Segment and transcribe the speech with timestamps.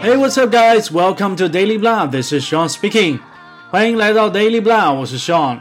[0.00, 0.92] Hey, what's up, guys?
[0.92, 2.06] Welcome to Daily Blah.
[2.06, 3.18] This is Sean speaking.
[3.68, 5.58] 欢迎来到 Daily Blah，我是 Sean。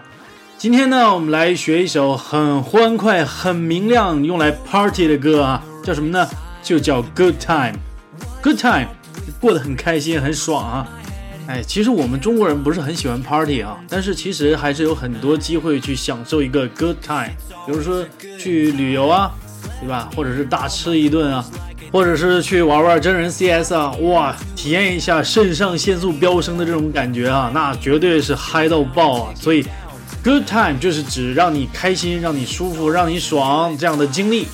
[0.60, 6.30] 今天呢，我们来学一首很欢快、很明亮，用来 party 的歌啊，叫什么呢？
[6.62, 7.74] 就叫 Good Time。
[8.44, 8.90] Good Time，
[9.40, 10.88] 过得很开心、很爽啊。
[11.48, 17.32] 哎，其实我们中国人不是很喜欢 party 啊，但是其实还是有很多机会去享受一个 good time，
[17.66, 18.06] 比如说
[18.38, 19.32] 去旅游啊，
[19.82, 20.08] 对吧？
[20.16, 21.44] 或者是大吃一顿啊。
[21.92, 29.34] 或者是去玩玩真人 CS 啊，哇，体验一下肾上腺素飙升的这种感觉啊，那绝对是嗨到爆啊！
[29.36, 29.66] 所以
[30.24, 34.48] ，good time 就是指让你开心、让你舒服、让你爽这样的经历。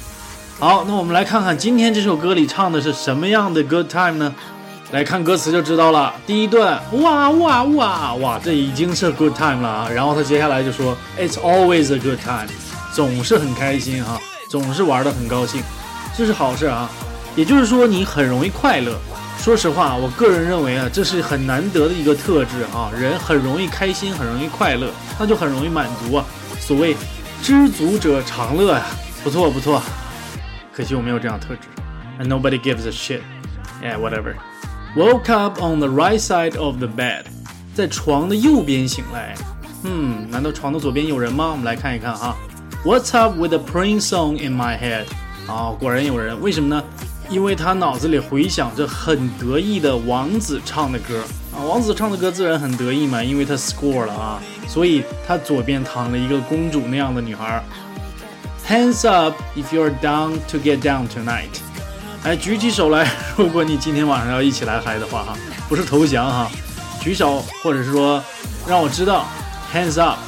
[0.59, 4.33] 好，那我们来看看今天这首歌里唱的是什么样的 good time 呢？
[4.91, 6.13] 来看歌词就知道了。
[6.27, 9.89] 第一段，哇哇哇哇，这已经是 good time 了啊。
[9.89, 12.47] 然后他接下来就说，It's always a good time，
[12.93, 15.63] 总是很开心哈，总是玩的很高兴，
[16.15, 16.87] 这是好事啊。
[17.35, 18.95] 也就是说，你很容易快乐。
[19.39, 22.91] 说实话，我个人认为啊，这是很难得的一个特质啊。
[22.97, 26.25] 人很容易开心，很容易快乐，那就很容易满足啊。
[26.59, 26.95] 所谓
[27.41, 28.85] 知足者常乐呀，
[29.23, 29.81] 不错不错。
[30.71, 31.67] 可惜我没有这样特质。
[32.23, 33.21] Nobody gives a shit.
[33.81, 34.35] Yeah, whatever.
[34.95, 37.23] Woke up on the right side of the bed，
[37.75, 39.35] 在床的右边醒来。
[39.83, 41.49] 嗯，难道床的左边有人吗？
[41.51, 42.35] 我们来看一看哈。
[42.85, 45.05] What's up with the Prince song in my head？
[45.47, 46.39] 啊，果然有人。
[46.39, 46.83] 为什么呢？
[47.29, 51.23] 因为他脑子里回想着很得意的王子唱的歌
[51.55, 57.63] 啊，王子唱的歌自然很得意嘛，因为他 score 了啊，所以他左边躺了一个公主那样的女孩。
[58.67, 61.49] Hands up if you're down to get down tonight，
[62.23, 65.37] 哎，举起手来，如果你今天晚上要一起来嗨的话哈，
[65.67, 66.51] 不是投降哈，
[67.01, 68.23] 举手或者是说
[68.67, 69.25] 让我知道
[69.73, 70.19] ，hands up。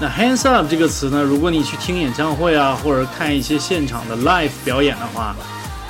[0.00, 5.34] 那 hands up 这个词呢，如果你去听演唱会啊，或者看一些现场的 live 表演的话。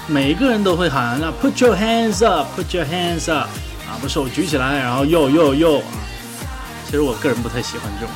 [0.07, 3.49] 每个人都会喊那 Put your hands up, Put your hands up，
[3.89, 5.85] 啊，把手举起来，然后又又又啊。
[6.85, 8.15] 其实我个人不太喜欢这种。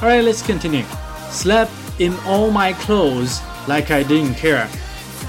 [0.00, 0.84] Alright, let's continue.
[1.32, 1.68] Slept
[1.98, 4.66] in all my clothes like I didn't care。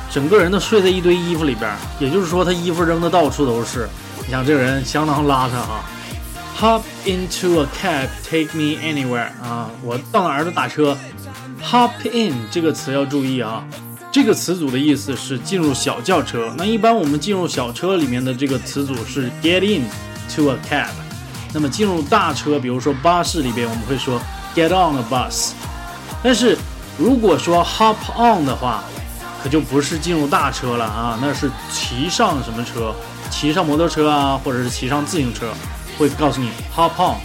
[0.09, 3.87] 整个人都睡在一堆衣服里边，也就是说他衣服扔的到处都是。
[4.25, 5.83] 你想这个人相当邋遢哈。
[6.59, 9.27] Hop into a cab, take me anywhere。
[9.43, 10.97] 啊，我到哪儿都打车。
[11.63, 13.63] Hop in 这个词要注意啊。
[14.13, 16.53] 这个词组的意思是进入小轿车。
[16.55, 19.87] 那一般我们进入小车里面的这个词组是 get in
[20.35, 20.91] to a cab。
[21.51, 24.21] 那么进入大车，比如说巴士里边，我们会说
[24.55, 25.53] get on a bus。
[26.21, 26.55] 但是
[26.95, 28.83] 如果说 hop on 的话，
[29.41, 32.93] 可就不是进入大车了啊，那是骑上什么车？
[33.31, 35.51] 骑上摩托车啊，或者是骑上自行车，
[35.97, 37.17] 会告诉你 hop on。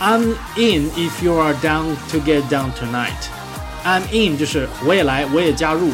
[0.00, 3.12] I'm in if you are down to get down tonight。
[3.84, 5.92] I'm in 就是我也来，我也加入。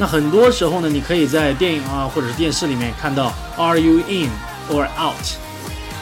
[0.00, 4.30] 那很多时候呢，你可以在电影啊或者是电视里面看到 Are you in
[4.70, 5.16] or out？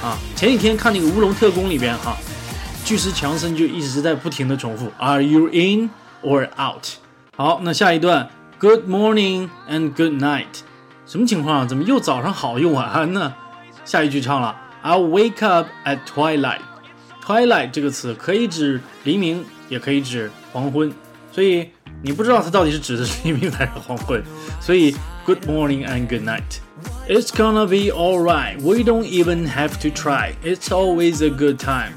[0.04, 2.14] 啊，前几天看那个《乌龙特工》里边哈，
[2.84, 5.88] 巨石强森就一直在不停的重复 Are you in
[6.22, 6.86] or out？
[7.38, 10.60] 好，那下一段 Good morning and good night，
[11.06, 11.66] 什么情况啊？
[11.66, 13.32] 怎么又早上好又晚安呢？
[13.86, 16.60] 下一句唱了 I'll wake up at twilight。
[17.24, 20.92] twilight 这个词可以指黎明，也可以指黄昏，
[21.32, 21.70] 所以。
[22.03, 24.23] 你不知道它到底是指的是黎明还是黄昏，
[24.59, 24.95] 所以
[25.25, 26.59] Good morning and good night.
[27.07, 28.59] It's gonna be alright.
[28.59, 30.33] We don't even have to try.
[30.43, 31.93] It's always a good time.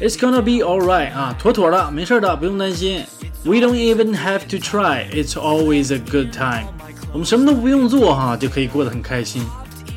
[0.00, 3.04] It's gonna be alright 啊，妥妥的，没事的，不用担心。
[3.44, 5.10] We don't even have to try.
[5.10, 6.66] It's always a good time.
[7.12, 9.42] 我们什么都不用做哈，就可以过得很开心。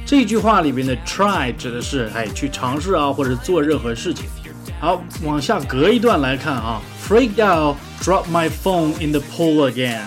[0.06, 4.26] 这句话里边的 try 指的是哎去尝试啊，或者做任何事情。
[4.81, 6.81] 好，往下隔一段来看啊。
[7.07, 10.01] Freaked out, drop my phone in the pool again.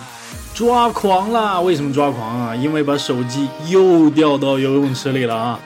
[0.56, 2.56] 抓狂了，为什么抓狂啊？
[2.56, 5.59] 因为把手机又掉到游泳池里了啊。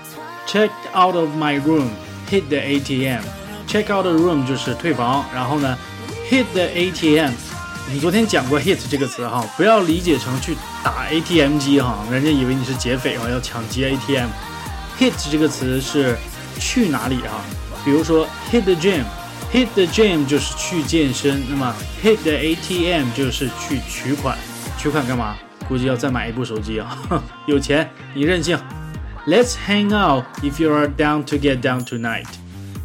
[0.46, 1.88] Checked out of my room,
[2.30, 3.22] hit the ATM.
[3.66, 5.78] Check out the room 就是退房，然后呢
[6.30, 7.32] ，hit the ATM。
[7.86, 14.28] 我们昨天讲过 hit 这个词哈，不要理解成去打 ATM 机哈，人家以为你是劫匪啊，要抢劫 ATM。
[15.00, 16.18] hit 这个词是
[16.60, 17.40] 去哪里啊？
[17.88, 19.06] 比如说 hit the gym。
[19.54, 21.74] Hit the gym 就是去健身，那么
[22.04, 24.38] hit the ATM 就是去取款。
[24.78, 25.38] 取款干嘛？
[25.70, 26.98] 估计要再买一部手机啊！
[27.48, 28.60] 有钱你任性。
[29.26, 32.26] Let's hang out if you are down to get down tonight.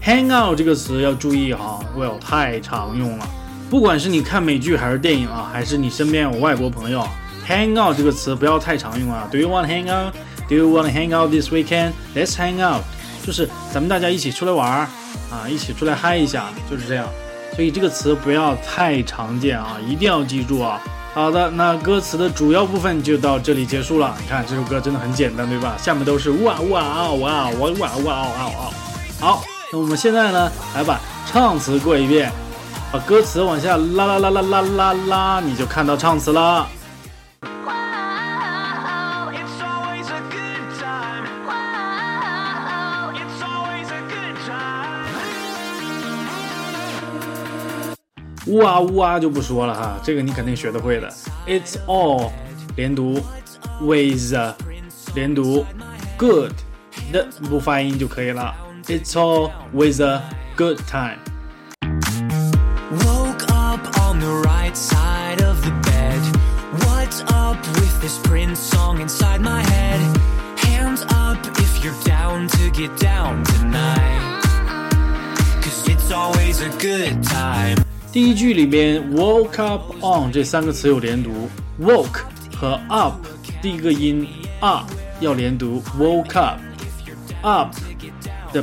[0.04, 3.28] Hang out 这个词要注意哈，Well 太常用了。
[3.68, 7.04] 不管是你看美剧还是电影啊，还是你身边有外国朋友
[7.48, 9.28] ，hang out 这个词不要太常用啊。
[9.32, 10.14] Do you want to hang out?
[10.48, 11.92] Do you want to hang out this weekend?
[12.14, 12.82] Let's hang out，
[13.24, 14.88] 就是咱们大家一起出来玩儿
[15.30, 17.06] 啊，一起出来嗨一下就是这样。
[17.54, 20.80] 所以这个词不要太常见啊，一定要记住啊。
[21.14, 24.16] 好的，那歌词的主要部分就到这里结束了。
[24.18, 25.76] 你看这首歌真的很简单对吧？
[25.78, 28.70] 下面都是哇、哇、啊、哇、啊、哇、啊、哇、啊、啊、啊、啊。
[29.20, 30.98] 好，那我们现在呢，来把
[31.30, 32.32] 唱词过一遍，
[32.90, 36.66] 把歌词往下拉、拉、拉、拉、拉、拉、拉，你就看到唱词了。
[48.51, 51.13] 呜啊呜啊就不说了哈，这个你肯定学得会的。
[51.45, 52.31] It's all
[52.75, 53.21] 连读，
[53.81, 54.33] with
[55.13, 55.65] 连读，
[56.17, 56.53] good
[57.11, 58.55] 的不发音就可以了。
[58.87, 60.21] It's all with a
[60.55, 61.17] good time.
[63.03, 66.21] Woke up on the right side of the bed.
[66.85, 69.99] What's up with this Prince song inside my head?
[70.57, 74.41] Hands up if you're down to get down tonight.
[75.61, 77.77] Cause it's always a good time.
[78.12, 81.48] 第一句里边，woke up on 这三个词有连读
[81.80, 82.20] ，woke
[82.54, 83.14] 和 up
[83.62, 84.28] 第一个音
[84.60, 84.84] up
[85.20, 86.60] 要连读，woke up
[87.40, 87.74] up
[88.52, 88.62] 的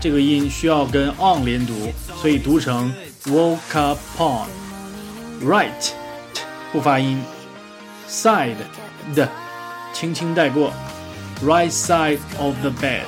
[0.00, 1.92] 这个音需要跟 on 连读，
[2.22, 2.94] 所以读成
[3.24, 5.90] woke up on，right
[6.70, 7.20] 不发音
[8.08, 8.54] ，side
[9.16, 9.28] 的
[9.92, 10.72] 轻轻带过
[11.42, 13.02] ，right side of the bed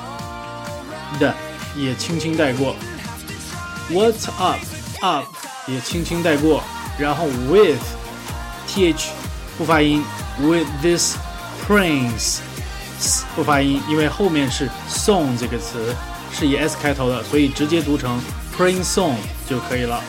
[1.21, 1.33] 的
[1.77, 2.75] 也轻轻带过
[3.93, 4.59] ，what's up
[5.03, 5.38] up
[5.69, 6.63] 也轻轻带过，
[6.99, 7.81] 然后 with
[8.69, 9.07] th
[9.57, 10.03] 不发音
[10.41, 11.17] ，with this
[11.67, 12.39] prince
[13.35, 15.95] 不发音，因为后面是 song 这个词
[16.33, 18.21] 是以 s 开头的，所以直接读成
[18.57, 19.15] prince song
[19.49, 20.03] 就可以了。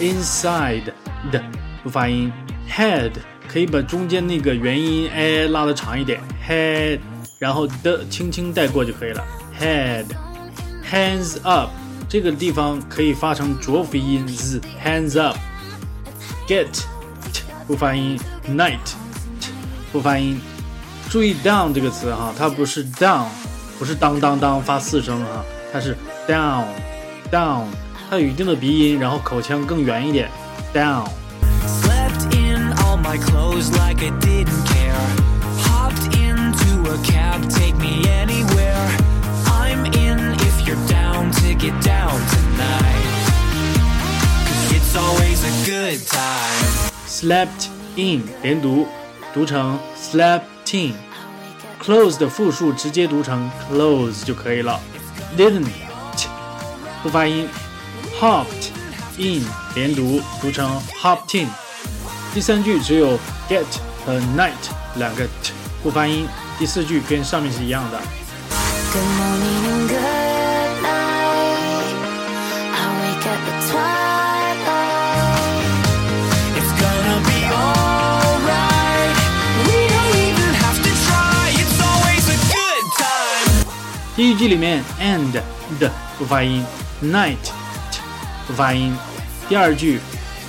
[0.00, 0.84] inside
[1.30, 1.42] 的
[1.82, 2.32] 不发音
[2.70, 3.12] ，head
[3.46, 6.98] 可以把中间那个元音 a 拉的长一点，head，
[7.38, 9.24] 然后的轻轻带过就可以了。
[9.60, 11.70] head，hands up。
[12.12, 16.68] 这个地方可以发成浊辅音 z，hands up，get
[17.66, 18.20] 不发音
[18.50, 18.76] ，night
[19.90, 20.38] 不发音。
[21.08, 23.28] 注意 down 这个词哈，它不是 down，
[23.78, 25.42] 不是当当当发四声哈，
[25.72, 25.96] 它是
[26.28, 26.66] down
[27.30, 27.64] down，
[28.10, 30.28] 它有一定的鼻音，然后口腔更圆一点
[30.74, 31.08] ，down。
[41.51, 43.03] get down tonight.
[44.45, 46.91] Cause it's always a good time.
[47.07, 48.87] Slept in 连读，
[49.33, 50.41] 读成 slept
[50.71, 54.79] in。close 的复数直接读成 close 就可以了。
[55.37, 55.67] didn't
[57.03, 57.47] 不发音。
[58.19, 58.71] hopped
[59.17, 59.43] in
[59.75, 61.49] 连读，读成 hopped in。
[62.33, 63.17] 第三句只有
[63.49, 63.65] get
[64.05, 64.51] 和 night
[64.95, 65.51] 两个 t
[65.83, 66.27] 不发音。
[66.57, 67.99] 第四句跟上面是一样的。
[68.93, 69.80] Good morning
[84.14, 85.32] 第一句里面 and
[85.80, 86.62] 的不发音
[87.02, 87.50] ，night
[88.46, 88.94] 不发音。
[89.48, 90.00] 第二句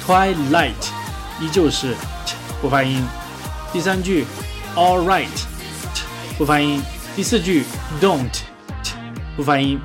[0.06, 0.72] twilight
[1.40, 1.96] 依旧是
[2.62, 3.02] 不发音。
[3.72, 4.26] 第三句
[4.76, 5.28] all right
[6.38, 6.82] 不发音。
[7.16, 7.64] 第四句
[8.02, 8.42] don't
[9.38, 9.80] 不发音。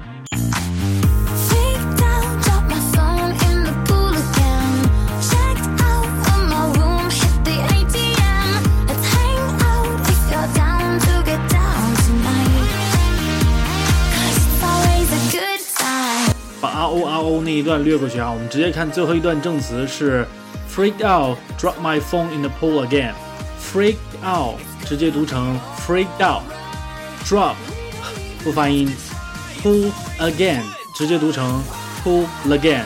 [16.88, 20.28] o r o 那一段略过去啊，我们直接看最后一段证词是
[20.74, 23.14] freaked out, drop my phone in the pool again.
[23.62, 26.44] freaked out 直接读成 freaked out,
[27.26, 27.56] drop
[28.44, 28.94] 不发音，
[29.62, 30.62] pull again
[30.96, 31.64] 直接读成
[32.04, 32.84] pull again。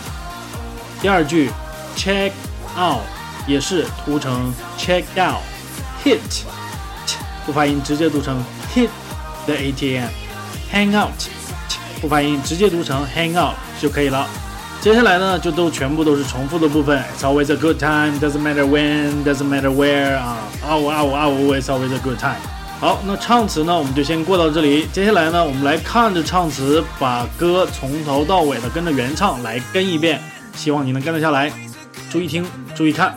[1.01, 1.49] 第二句
[1.95, 2.31] check
[2.77, 3.01] out
[3.47, 5.41] 也是读成 check out,
[6.03, 6.19] hit
[7.45, 8.43] 不发音直接读成
[8.73, 8.89] hit
[9.45, 10.09] the ATM,
[10.71, 11.11] hang out
[11.99, 13.55] 不发音直接读成 hang out。
[13.82, 14.24] 就可以了。
[14.80, 17.02] 接下来呢，就都全部都是重复的部分。
[17.18, 22.38] It's always a good time, doesn't matter when, doesn't matter where 啊啊呜啊呜啊呜，It's always a good time。
[22.80, 24.86] 好，那唱词呢，我们就先过到这里。
[24.92, 30.20] 接下来呢，我们来看着唱词，把歌从头到尾的跟着原唱来跟一遍，
[30.54, 31.52] 希望你能跟得下来。
[32.10, 33.16] 注意听，注意看。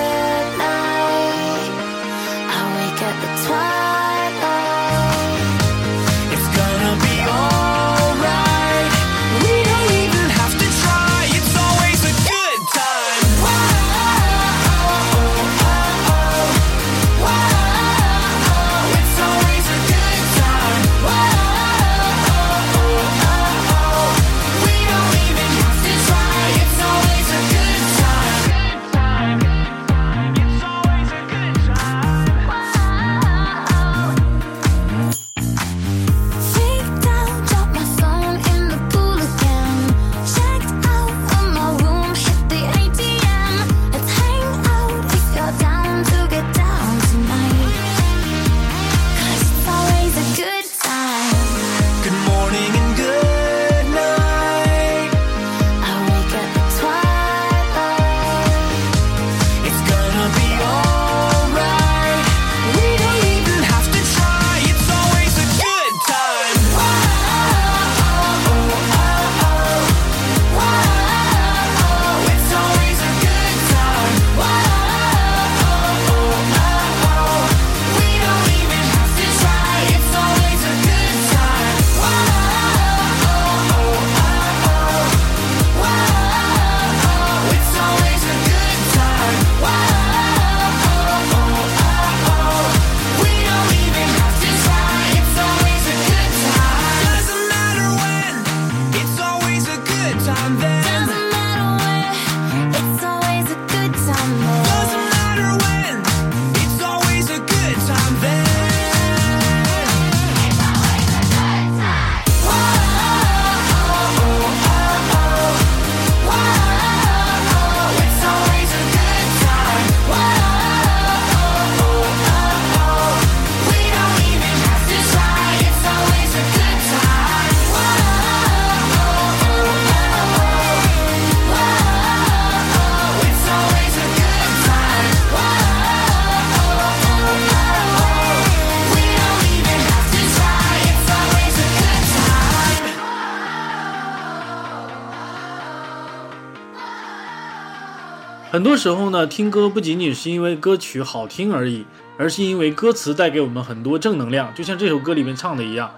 [148.51, 151.85] 很多时候呢，听歌不仅仅是因为歌曲好听而已，
[152.17, 154.53] 而是因为歌词带给我们很多正能量。
[154.53, 155.89] 就像这首歌里面唱的一样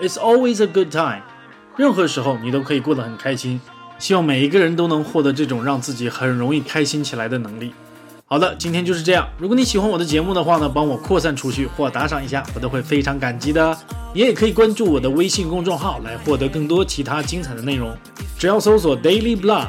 [0.00, 1.22] ，It's always a good time。
[1.76, 3.60] 任何时候你都可以过得很开心。
[4.00, 7.72] 希望每一个人都能获得这种让自己很容易开心起来的能力。
[8.26, 9.28] 好的，今天就是这样。
[9.38, 13.78] 如果你喜欢我的节目的话呢，帮我扩散出去或打赏一下，我都会非常感激的。
[14.12, 17.96] 你也可以关注我的微信公众号来获得更多其他精彩的内容。
[18.36, 19.68] 只要搜索 Daily Blah